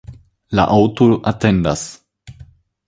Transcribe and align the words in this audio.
La 0.59 0.65
aŭto 0.77 1.07
atendas. 1.33 1.87